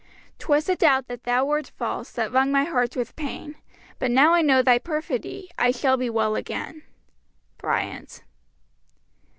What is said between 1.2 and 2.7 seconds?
thou wert false, That wrung my